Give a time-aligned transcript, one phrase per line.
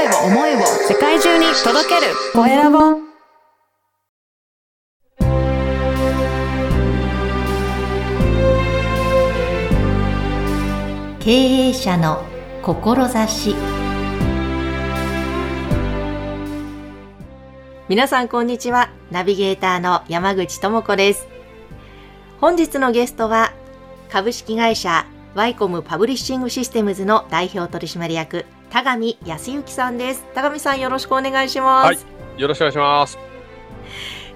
[0.00, 2.14] 声を思いを世界中に届ける。
[2.32, 2.78] コエラボ。
[11.18, 12.24] 経営者の
[12.62, 13.54] 志。
[17.90, 18.90] 皆さんこんにちは。
[19.10, 21.28] ナビゲーターの山口智子です。
[22.40, 23.52] 本日のゲストは
[24.08, 25.04] 株式会社
[25.34, 30.24] ワイコムパブリッシングシステムズの代表取締役田上恭由さんです。
[30.32, 31.92] 田上さんよろしくお願いします、は
[32.38, 33.18] い、よろしくお願いします。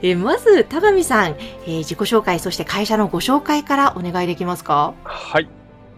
[0.03, 4.93] えまず田上さん、えー、自己紹介そして会社のご紹介からお願いできますか？
[5.05, 5.49] はい。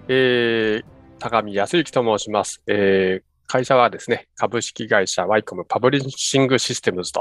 [0.09, 0.85] えー、
[1.19, 2.63] 田上恭由と申します。
[2.67, 7.13] えー、会社はですね、株式会社ワイコムパブリッシングシステムズ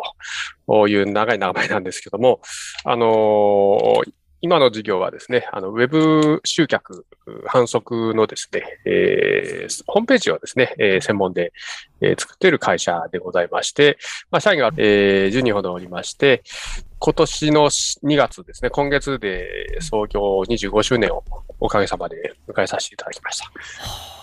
[0.68, 2.42] という長い名前なんですけども、
[2.84, 4.14] あのー、
[4.46, 7.08] 今の事業はですね、あの、ウェブ集客、
[7.48, 11.52] 販促のですね、えー、ホームページをですね、えー、専門で、
[12.00, 13.98] えー、作っている会社でございまして、
[14.30, 16.44] まあ、社員が、えー、10人ほどおりまして、
[17.00, 21.24] 今年の2月ですね、今月で創業25周年を
[21.60, 23.52] おかげさまで迎えさせていただきました。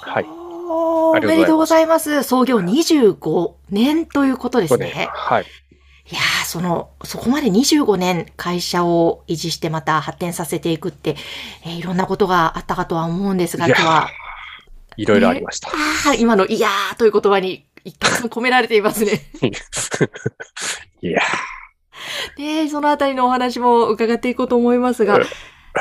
[0.08, 0.24] はい。
[0.28, 2.22] おめでとうございます。
[2.22, 5.08] 創業25年ということですね。
[5.12, 5.46] はい。
[6.12, 11.16] いやその、そこまで25年会社を維持してまた発展させていくって、
[11.64, 14.08] えー、いろんなことがあったかとは思うんですが、今日は。
[14.98, 15.70] いろいろありました。
[15.70, 15.72] あ
[16.10, 19.22] あ、今のいやーという言葉に一回込められていますね。
[21.00, 21.22] いや
[22.36, 25.18] で、そのあたりのお話も伺っていこうと思いますが、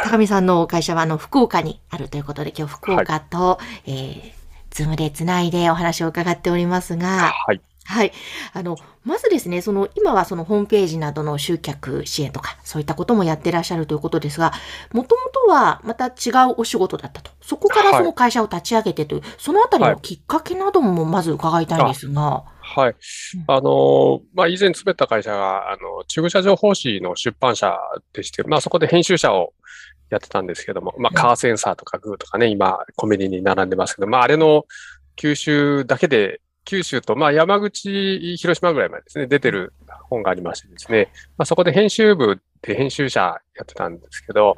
[0.06, 4.32] 高見さんの会社はあの福岡にあるということで、今日福岡と、はい、えー、
[4.70, 7.60] ズームでつないでお話を伺っておりますが、はい。
[7.84, 8.12] はい。
[8.54, 14.54] あの、まずですね、その、今はそのホームページなどの集客支援とか、そういったこともやってらっしゃるということですが、
[14.94, 17.32] もともとはまた違うお仕事だったと。
[17.42, 22.44] そこからその会社を立ち上げてという、はい、そのあたりのきっかけなどもまず伺いたいんですが。
[22.62, 22.96] はい。
[23.48, 27.76] あの、まあ、以前詰めた会社が、あの、中古車情報誌の出版社
[28.14, 29.54] でして、まあ、そこで編集者を
[30.10, 34.66] やってたんですけども、まあ、カーセンサーとかグーとかね、今、コメディに並んでますけど、まあ、あれの
[35.16, 39.74] 九州だけで九州と、まあ、山口、広島ぐらいまでですね、出てる
[40.10, 43.22] 本がありましてですね、まあ、そこで編集部って編集者
[43.56, 44.56] やってたんですけど、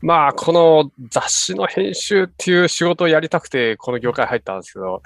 [0.00, 5.02] まあ、この雑誌の編集っていう仕事をやりたくて、この業界入ったんですけど、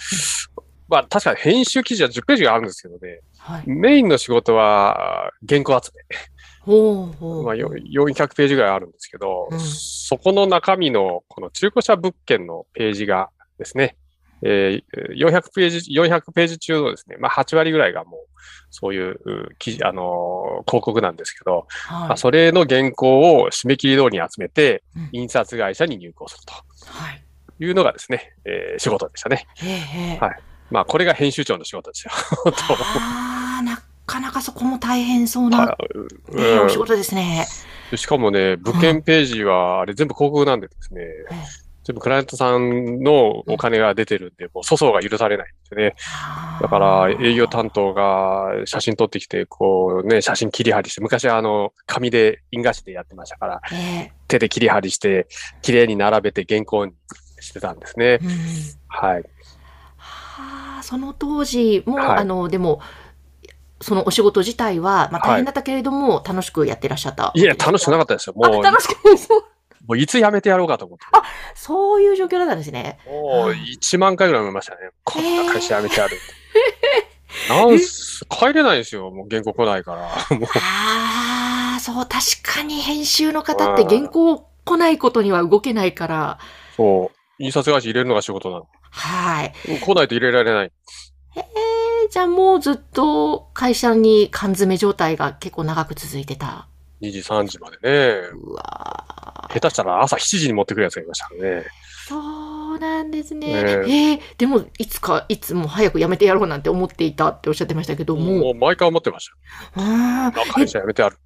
[0.88, 6.18] まあ、確かに編集記事は10ページがあるんですけどね、はい、メインの仕事は原稿集め。
[6.62, 7.44] ほうほう。
[7.44, 13.96] まあ、400ページぐらいあるんですけど、うん、そこの中身のこの中古車物件のページがですね、
[14.42, 18.20] えー、400ページ、400ページ中のですね、まあ8割ぐらいがもう、
[18.70, 19.18] そういう
[19.58, 26.54] 記事、あのー、広告なんですけど、はい、まあ、それの原稿を締め切り通りに集めて、印刷会社に入稿すると。
[26.86, 27.24] はい。
[27.58, 29.46] いうのがですね、えー、仕事でしたね。
[29.56, 30.40] へはい。
[30.70, 32.12] まあ、これが編集長の仕事ですよ。
[33.00, 35.76] ああ、なかなかそこも大変そうな、
[36.32, 37.46] うん、お仕事ですね。
[37.96, 41.02] しかもね、物件ページは、あれ全部広告なんでですね、
[41.90, 45.94] 全部クライアントさんのお金が出てるんで、もう粗相が許されないんですね。
[46.60, 53.60] だから営業担当が写真撮ってきて、こうね、写真切り張りして、昔はあの、紙で印画紙でやってましたから、
[54.28, 55.26] 手で切り張りして、
[55.62, 56.92] 綺麗に並べて原稿に
[57.40, 58.20] してたんですね。
[58.86, 59.24] はい。
[59.96, 62.80] はあ、その当時も、はい、あの、でも、
[63.80, 67.32] そのお仕事自体は、まあ大変だったけれども、楽しくやってらっしゃった。
[67.34, 68.34] いや、楽しくなかったですよ。
[68.36, 68.62] もう。
[68.62, 68.94] 楽しく
[69.86, 71.04] もういつ辞めてやろうかと思って。
[71.12, 71.22] あ、
[71.54, 72.98] そういう状況だったんですね。
[73.06, 74.90] もう1万回ぐらい思いましたね。
[75.04, 76.18] こんな会社辞めてやる。
[77.48, 79.10] なんす、帰れないですよ。
[79.10, 80.08] もう原稿来ないから。
[80.08, 86.38] ああ、そう、確かに編集の方って原稿来ないことには動けないから。
[86.76, 87.42] そう。
[87.42, 88.68] 印刷会社入れるのが仕事なの。
[88.90, 89.52] はい。
[89.80, 90.66] 来ないと入れられない。
[90.66, 96.68] へえ、じゃあもうずっと会社に缶詰状態が結構長く続いてた。
[97.00, 98.28] 2時、3時までね。
[98.34, 98.60] うわ
[99.52, 101.66] 下手したら朝7時に持ってくるやつがいましたからね。
[102.06, 103.62] そうなんですね。
[103.62, 108.38] ねえー、でも、いつか、いつも早く辞めてやろうなんて思っていたっておっしゃってましたけども。
[108.38, 109.30] もう毎回思ってまし
[109.74, 109.80] た。
[109.80, 110.32] ああ。
[110.52, 111.18] 会社辞めてやる。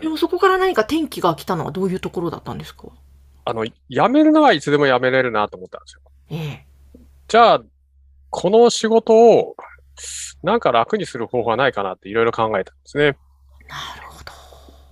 [0.00, 2.88] でもそこから何か転機が来たのはどういうところだったんですか？
[3.44, 3.74] あの、辞
[4.10, 6.00] めるのはいつでも辞めれるなと思ったんですよ。
[6.30, 6.66] ええ。
[7.28, 7.62] じゃあ、
[8.30, 9.54] この仕事を、
[10.42, 13.16] なんか楽にする方法はないかなっていろいろ考えたんですね。
[13.68, 14.03] なる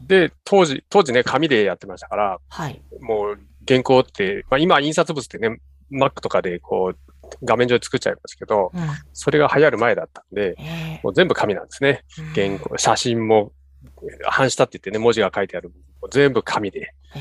[0.07, 2.81] で、当時、当時ね、紙でやってましたから、はい。
[3.01, 5.61] もう原稿って、まあ今印刷物ってね、
[5.91, 7.13] Mac とかでこう、
[7.45, 8.81] 画面上で作っちゃいますけど、うん、
[9.13, 12.05] それが流行る前だったんで、えー、もう全部紙なんですね。
[12.35, 13.53] 原稿、写真も、
[14.25, 15.71] 半下って言ってね、文字が書いてある
[16.01, 16.95] も全部紙で。
[17.15, 17.19] え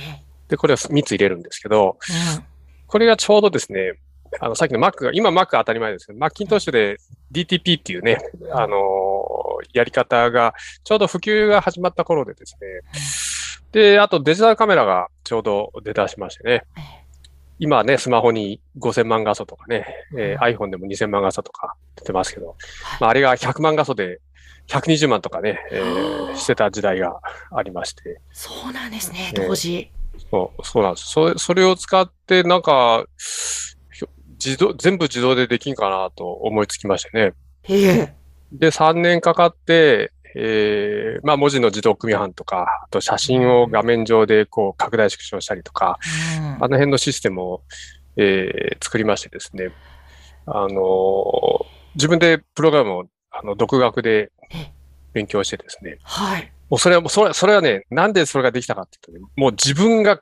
[0.47, 1.97] ー、で、これを3つ入れるんですけど、
[2.35, 2.43] うん、
[2.87, 3.93] これがちょうどですね、
[4.39, 6.97] あの、さっきの Mac が、今 Mac 当たり前ですけど、マッキントッシュで
[7.31, 8.17] DTP っていうね、
[8.51, 8.77] あの
[9.73, 10.53] やり方が、
[10.83, 16.63] ちょうど普及が始まった頃でですね、で、あとデジタルカメラがちょうど出だしましてね、
[17.59, 19.85] 今ね、スマホに5000万画素とかね、
[20.17, 22.55] えー iPhone でも2000万画素とか出てますけど、
[22.99, 24.19] まあ、あれが100万画素で
[24.67, 27.19] 120万とかね、えーしてた時代が
[27.55, 29.91] ありまして、そうなんですね、ええ当時。
[30.29, 31.09] そうそうなんです。
[31.09, 33.05] それそれを使って、なんか、
[34.43, 37.33] 自動、全部自動でできんかなと思いつきましてね。
[37.69, 38.20] ええ
[38.51, 45.99] で、3年かかって、えーまあ文字の自動組み版とか、あと写真を画面上でこう拡大縮小したりとか、
[46.39, 46.45] うん。
[46.45, 47.63] あの辺のシステムを、
[48.17, 49.71] えー作りましてですね、
[50.45, 50.71] あのー
[51.95, 54.71] 自分でプログラムをあの独学でえ
[55.13, 56.51] 勉強してですね、はい。
[56.69, 60.21] もうそれはもうそれ、それはね、なんでそれができたかっていうとね、もう自分が、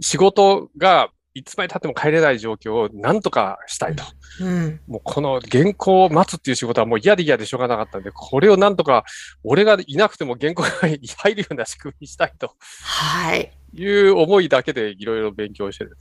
[0.00, 4.04] 仕事がいつまで経っても帰れない状況をなんとかしたいと。
[4.40, 4.80] うん。
[4.86, 9.04] もうこの原稿を待つっていう仕事はもう嫌で嫌でしょうがなかったんで、これをなんとか、
[9.44, 10.98] 俺がいなくても原稿が入
[11.34, 13.52] るような仕組みにしたいとはい。
[13.74, 15.96] いう思いだけでいろいろ勉強してる。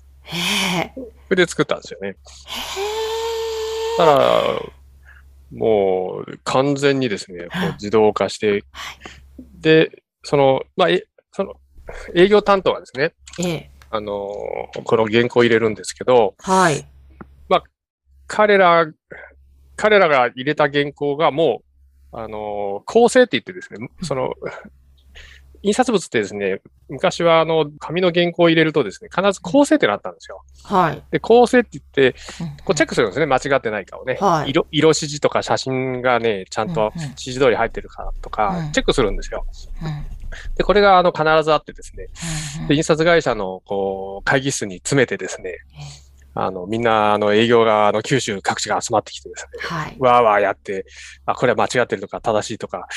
[1.29, 2.09] それで作ったんですよね。
[2.09, 2.15] へ
[3.97, 4.43] ただ、
[5.55, 8.63] もう完全にですね、こう自動化して、はい
[9.39, 11.55] で、その、まあ、え、その、
[12.15, 13.43] 営業担当がですね、え。
[13.43, 13.71] ええ。
[13.89, 14.27] あの、
[14.83, 16.85] この原稿を入れるんですけど、はい。
[18.27, 18.85] 彼ら、
[19.75, 21.63] 彼らが入れた原稿がも
[22.13, 24.33] う、あの、構成って言ってですね、その、
[25.63, 30.43] 印刷物ってですね、昔はあの、紙の原稿を入れるとですね、必ず構成ってなったんですよ。
[30.63, 31.03] はい。
[31.09, 32.13] で、構成って言って、
[32.63, 34.17] こうチェッククするんですね、間違ってないかをね。
[34.21, 39.45] はい色、色指示とか写真がね、ちゃんとうんうん指示通り入ってるかとかうん、チェックするんですよ。
[39.81, 40.16] うん
[40.55, 42.07] で、これがあの、必ずあってですね、
[42.61, 45.59] うんで、印刷会社の、こう、会議室に詰めてですね、
[46.39, 49.95] あの、みんな、あの、営業が、あの、九州各地が集まってきてですね、はい。
[49.99, 50.85] わーわーやって、
[51.25, 52.87] あ、これは間違ってるとか、正しいとか、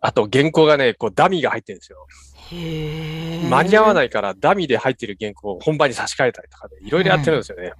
[0.00, 2.06] あと、原稿がね、こう、ダミーが入ってるんですよ。
[3.48, 3.94] 間に合わい。
[3.94, 7.72] ないから、ダミーで入ってる原稿を本番に差し替えたりとかで、いろいろやってるんですよね。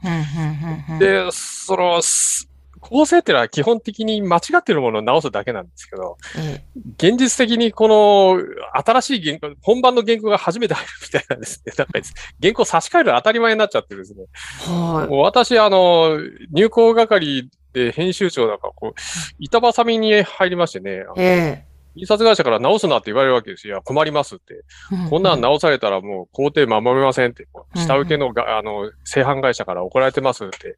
[0.88, 2.48] うんで、その、す
[2.88, 6.64] 構成っていうのは基本的に間違ってるものを直すだけなんですけど、え
[6.96, 8.42] 現実的にこの
[8.84, 11.72] 新しい原稿、本番の原稿が初めて入るみたいなんですね。
[11.76, 12.00] なんか
[12.40, 14.26] 原稿差し替えるの当たり前になっちゃってるんですね。
[14.68, 16.18] もう私、あの、
[16.52, 19.00] 入稿係で編集長なんか、こう、
[19.38, 21.24] 板挟みに入りましてね、あい。
[21.24, 21.64] え
[21.96, 23.74] 印刷会社から直すなって言われるわけですよ。
[23.74, 24.64] いや、困りますって。
[24.92, 25.10] え。
[25.10, 30.76] こんなん直されたらもう工程守れませんって、下請けのが、あの、製版会社から怒られてますって。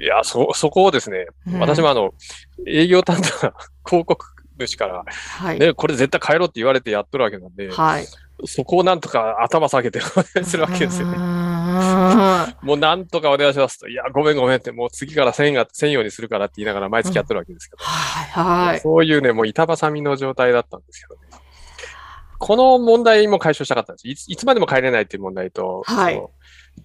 [0.00, 2.12] いや、そ、そこをですね、うん私もあの、
[2.66, 3.52] 営業担当の
[3.84, 4.26] 広告
[4.58, 5.58] 主から、はい。
[5.58, 8.06] ね、これ絶対変えろって言われてやっとるわけなんで、はい。
[8.46, 11.16] そこをなんとか頭下げてお願いするわけですよね。
[12.62, 12.66] ね。
[12.66, 13.88] もうなんとかお願いしますと。
[13.88, 17.84] いや、ごめんごめんって、もう次から1000が、1000用にするからって言いながら毎月やってるわけですけど。
[17.84, 18.70] はい。
[18.70, 18.80] はい。
[18.80, 21.28] そういうね、もう板挟みの状態だったんですけどね。
[22.38, 24.08] この問題も解消したかったんです。
[24.08, 26.22] いついつまでも帰れないっていう問題と、はい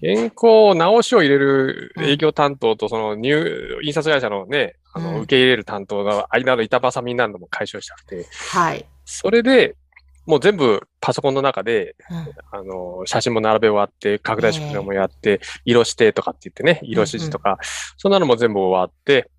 [0.02, 8.86] 原稿、直しを入れる営業担当と、その入、印刷会社のね、あの、うん受け入れる担当の間の板挟みになるのも解消したくて、はい。
[9.06, 9.76] それで、
[10.26, 12.34] もう全部パソコンの中で、うん。
[12.52, 17.58] あの、写真も並べ終わって、拡大縮小もやって、色指定とかって言ってね、色指示とか、
[17.98, 19.30] そんなのも全部終わって、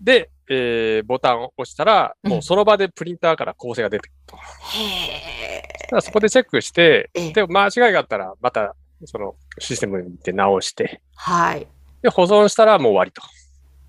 [0.00, 2.30] で、えーボタンを押したら、うん。
[2.30, 4.36] もうその場でプリンターから構成が出てくると。
[4.36, 7.32] だへそこでチェックして、ええ。
[7.32, 8.74] で、間違いがあったら、また、
[9.04, 11.66] そのシステムに行って直して、はい。
[12.02, 13.22] で、保存したらもう終わりと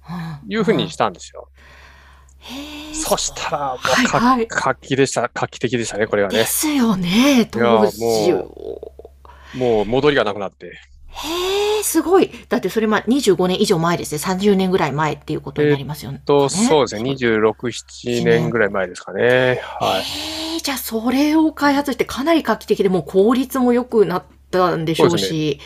[0.10, 0.52] うん。
[0.52, 1.50] いうふうにしたんですよ。
[2.40, 2.77] へえ。
[3.04, 6.46] そしたら、もうはいかはい画期でした、画期的でしたね、これはねで。
[6.46, 8.44] すよね、当時いや
[9.56, 10.68] もう戻りがなくなって。
[11.10, 12.30] へえ、すごい。
[12.50, 14.22] だってそれまあ25年以上前ですね。
[14.22, 16.22] 30年ぐらい前っていうことになりますよね。
[16.26, 19.62] と、そうですね、ね26、7年ぐらい前ですかね。
[19.80, 20.02] はい。
[20.04, 25.52] へえ、じゃあそれを開発してかなり画期的でもう効率も良くなったんでしょうそうですし。
[25.54, 25.60] い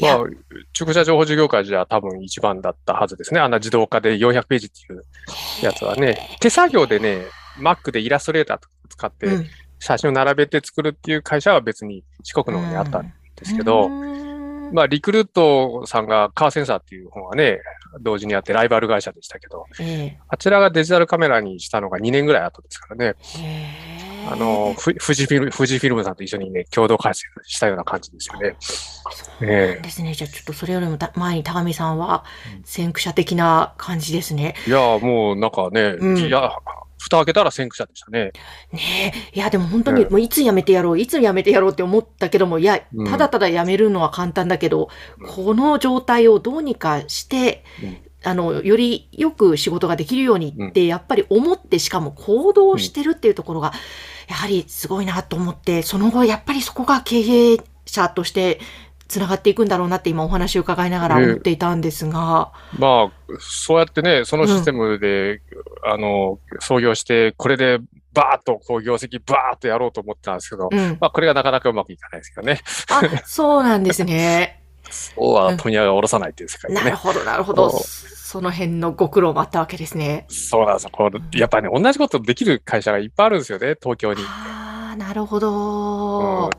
[0.00, 0.24] まあや、、
[0.72, 3.40] 駐車情報事業界じゃ多分一番だったはずですね。
[3.40, 5.02] あんな自動化で400ページっていう
[5.62, 7.26] やつはね、手作業でね、
[7.58, 9.46] Mac でイラストレーターとか使ってうん。
[9.80, 14.72] 写真を並べて作るっていう会社は別に四国の方にあったんですけど、うん。
[14.72, 17.60] まあ、リクルートさんがカーセンサーっていう本はね、
[18.00, 23.14] 同時にあってライバル会社でしたけど、えあちらがデジタルカメラにしたのが2年ぐらい後ですからね、
[24.30, 28.56] あの、ふ富士フィルム、富士フィルムさんと一緒にね、共同開発したような感じですよね。
[28.60, 30.12] そうなんえですね。
[30.14, 32.24] じゃあちょっとそれよりもた前に高見さんは
[32.56, 34.54] うん先駆者的な感じですね。
[34.66, 36.52] いや、もうなんかね、うんいや、
[36.98, 38.32] 蓋開けたら先駆者でしたね。
[38.72, 39.36] ねえ。
[39.36, 44.88] いや、でも本当に、うんもういつ辞めてやろう、いつ辞めてやろうって思ったけども、いやう、んただただ辞めるのは簡単だけど、
[45.26, 53.72] この状態をどうにかして、うんあの、よりよく仕事ができるようにって、やっぱり思って、しかも行動してるっていうところが、
[54.28, 57.56] やはりすごいなと思って、その後、やっぱりそこが経営
[57.86, 58.60] 者として、
[59.08, 65.40] つながっていくんだろうなって今お話を伺いながら思っていたんですが、まあ、そうやってね、そのシステムで、
[65.86, 67.78] あの、創業して、これで
[68.12, 70.98] バーッとこう業績バーッとやろうと思ってたんですけど、うん。
[71.00, 72.60] まあ、これがなかなかうまくいかないですけどね。
[72.90, 74.62] あ、そうなんですね。
[74.90, 76.84] そうは問屋が下ろさないっていう世界でね。
[76.84, 77.70] なるほど、なるほど。
[78.28, 80.26] その辺のご苦労もあったわけですね。
[80.28, 80.90] そうなんですよ。
[80.92, 84.22] こうやっぱりね、同じことできる会社がいっぱいあるんですよね、東京に。
[84.22, 86.50] ああ、なるほうんど。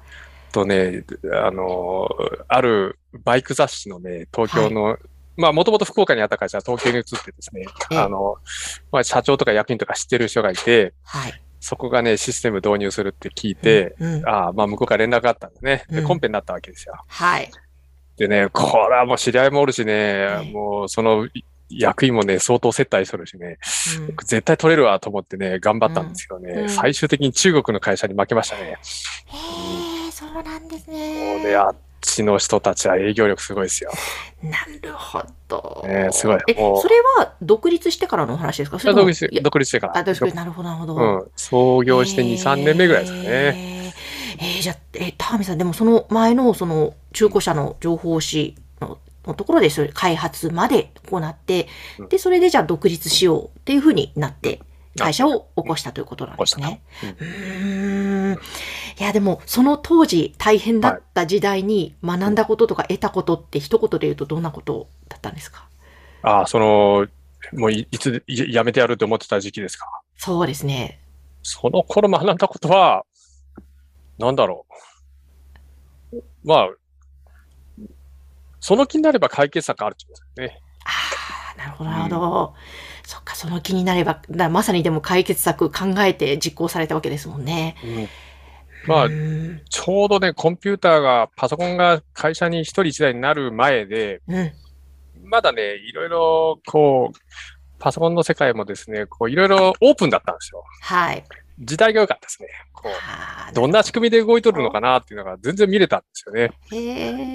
[0.52, 2.10] とね、あの、
[2.48, 4.98] あるバイク雑誌のね、東京の、
[5.38, 8.38] まあ、もともと福岡にあった会社は東京に移ってですね、ええあの、
[8.92, 11.40] まあ、社長とか役員とか知ってる人がいて、はい。
[11.60, 15.86] そこがね、システム導入するって聞いて、うん、ああ、まあ、向こうから連絡があったんですね。
[15.92, 16.96] で、うんコンペになったわけですよ。
[17.08, 17.52] はい。
[18.18, 21.30] でね、これはもう知り合いもおるしね、えもうその
[21.70, 23.58] 役員もね、相当接待するしね、
[24.00, 28.62] うん絶対取れるわと思ってね、頑張ったんですけどね、うんうん最終的に中国の会社に負けましたね。
[28.64, 28.76] へ
[30.08, 31.42] え、そうなんですもね。
[31.44, 33.92] うね、あっちの人たちは営業力すごいですよ。
[34.42, 35.84] なるほど。
[35.86, 38.78] ねすごいえ、それは独立してからのお話ですか？
[38.94, 39.98] 独立独立してから。
[39.98, 40.96] あ、独立なるほど、なるほど。
[40.96, 41.32] うん。
[41.36, 43.26] 創業して2、3年目ぐらいですかね。
[43.28, 43.80] えー
[44.42, 48.56] えーじゃあ、えー、高見さん、でもその前のその中古車の情報誌
[49.30, 51.68] ののところでそれ開発まで行って、
[52.00, 54.60] うんで、それでじゃあ独立しようっていうふうになって、
[54.98, 56.82] 会社を起こしたということなんですね。
[57.04, 58.34] うーん。
[58.34, 58.38] い
[59.04, 65.70] や、でも、その当時大変だった時代に学んだこととか得たことって一言で言うとどんなことだったんですか？
[66.24, 67.08] ああ、その、
[67.54, 69.86] もういいついやめてやると思ってた時期ですか？
[70.18, 71.00] そうですね。
[71.44, 73.06] その頃学んだことは、
[74.18, 74.66] なんだろ
[76.12, 76.18] う。
[76.44, 76.70] まあ、
[78.60, 80.62] その気になれば解決策あるってことですね。
[80.86, 82.56] ああ、なるほど、なるほど。
[83.04, 87.76] そっか、その気になれば、だまさにでも解決策考えて実行されたわけですもんね。
[88.86, 89.62] まあう、ん。
[89.70, 94.52] ちょうどね、コンピューターが、パソコンが会社に一人一台になる前で、うん。
[95.24, 97.18] まだね、いろいろ、こう、
[97.80, 100.64] パソコンの世界もですね、こう、いろいろオープンだったんですよ。
[100.82, 101.24] はい。
[101.60, 102.48] 時代が良かったですね。
[102.74, 106.52] こう、どんな仕組みで動いとるのかなっていうのが全然見れたんですよね。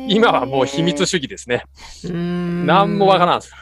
[0.08, 1.64] 今はもう秘密主義ですね。
[2.04, 2.66] うーん。
[2.66, 3.54] なんもわからんです。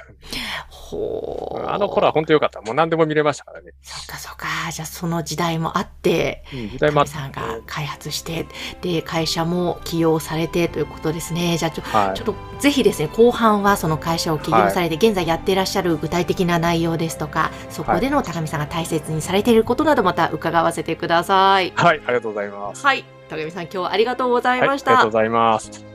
[0.69, 1.67] ほう。
[1.69, 2.61] あの頃は本当良かった。
[2.61, 3.73] もう何でも見れましたからね。
[3.83, 4.47] そっかそっか。
[4.71, 8.47] じゃあその時代もあって、うん時代もあって神さんが開発して、
[8.81, 11.57] で、会社も起用されてということですね。
[11.57, 21.73] じゃあちょはいちょっとぜひですね、後半はその会社を起業されて、現在やっていらっしゃる具体的な内容ですとか、そこでの高見さんが大切にされていることなどまた伺わせてください。
[21.75, 22.85] はい、ありがとうございます。
[22.85, 23.05] はい。
[23.29, 24.91] 田上さん、今日はありがとうございはい、あました。
[24.91, 25.92] りがとうございます。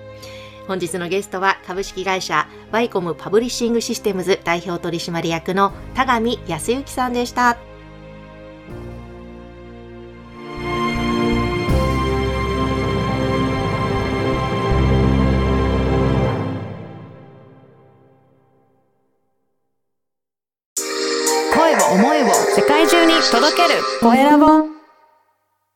[0.68, 7.58] 本日のゲストは株式会社ワイコムパブリッシングシステムズ代表取締役の田上恭由さんでした。
[21.56, 24.77] 声を思いを世界中に届けるコエラボ